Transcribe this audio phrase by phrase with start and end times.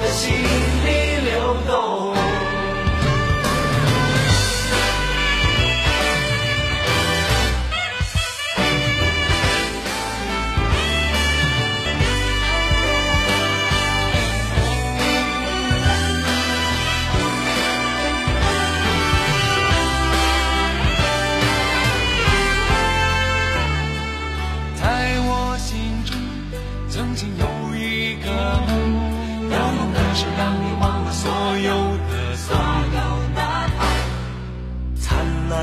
[0.00, 2.17] 的心里流动。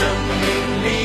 [0.00, 0.99] 生命里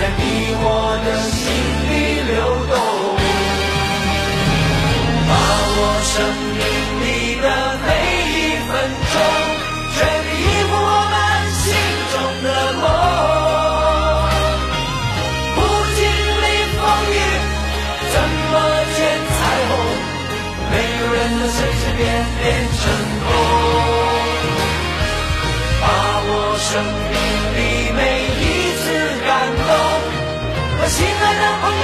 [0.00, 0.22] 在你
[0.56, 0.64] 我
[1.04, 1.44] 的心
[1.84, 1.92] 里
[2.24, 2.32] 流
[2.72, 2.72] 动。
[5.28, 5.32] 把
[5.76, 5.78] 握
[6.08, 6.12] 生
[6.56, 6.64] 命
[7.04, 7.04] 里
[7.42, 7.44] 的
[7.84, 7.86] 每
[8.32, 8.72] 一分
[9.12, 9.14] 钟，
[9.92, 11.14] 全力以赴我们
[11.60, 11.62] 心
[12.12, 12.48] 中的
[12.80, 12.82] 梦。
[15.54, 15.58] 不
[15.92, 16.00] 经
[16.40, 16.44] 历
[16.80, 16.80] 风
[17.12, 17.20] 雨，
[18.10, 18.16] 怎
[18.48, 18.56] 么
[18.96, 18.98] 见
[19.36, 19.70] 彩虹？
[20.72, 22.00] 没有人能随随便
[22.40, 22.42] 便
[22.80, 22.82] 成
[23.28, 23.28] 功。
[25.82, 25.84] 把
[26.24, 26.70] 握生
[27.09, 27.09] 命
[31.00, 31.79] 亲爱的朋友。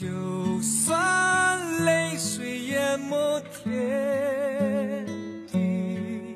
[0.00, 0.06] 就
[0.62, 5.06] 算泪水淹没天
[5.52, 6.34] 地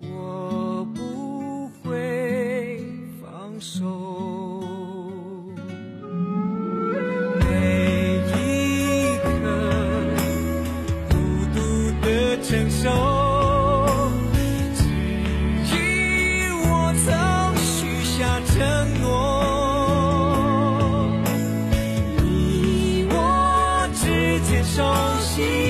[0.00, 2.82] 我不会
[3.22, 4.47] 放手。
[25.38, 25.67] she